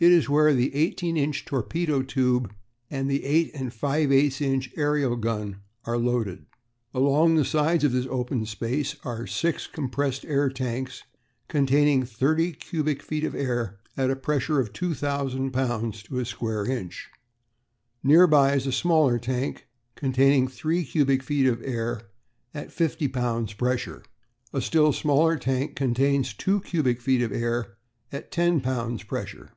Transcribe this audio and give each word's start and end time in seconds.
It 0.00 0.12
is 0.12 0.28
where 0.28 0.52
the 0.52 0.74
eighteen 0.74 1.16
inch 1.16 1.46
torpedo 1.46 2.02
tube, 2.02 2.52
and 2.90 3.08
the 3.10 3.24
eight 3.24 3.52
and 3.54 3.72
five 3.72 4.12
eighths 4.12 4.42
inch 4.42 4.74
aërial 4.74 5.18
gun 5.18 5.62
are 5.86 5.96
loaded. 5.96 6.44
"Along 6.92 7.36
the 7.36 7.44
sides 7.44 7.84
of 7.84 7.92
this 7.92 8.06
open 8.10 8.44
space 8.44 8.96
are 9.04 9.26
six 9.26 9.66
compressed 9.66 10.26
air 10.26 10.50
tanks, 10.50 11.04
containing 11.48 12.02
thirty 12.02 12.52
cubic 12.52 13.02
feet 13.02 13.24
of 13.24 13.34
air 13.34 13.78
at 13.96 14.10
a 14.10 14.16
pressure 14.16 14.60
of 14.60 14.74
2000 14.74 15.50
lbs. 15.50 16.02
to 16.08 16.18
a 16.18 16.26
square 16.26 16.66
inch. 16.66 17.08
Near 18.02 18.26
by 18.26 18.52
is 18.54 18.66
a 18.66 18.72
smaller 18.72 19.18
tank, 19.18 19.68
containing 19.94 20.48
three 20.48 20.84
cubic 20.84 21.22
feet 21.22 21.46
of 21.46 21.62
air 21.62 22.10
at 22.52 22.66
a 22.66 22.70
fifty 22.70 23.08
pounds 23.08 23.54
pressure. 23.54 24.02
A 24.52 24.60
still 24.60 24.92
smaller 24.92 25.36
tank 25.38 25.76
contains 25.76 26.34
two 26.34 26.60
cubic 26.60 27.00
feet 27.00 27.22
of 27.22 27.32
air 27.32 27.78
at 28.12 28.24
a 28.24 28.28
ten 28.28 28.60
pounds 28.60 29.02
pressure. 29.02 29.50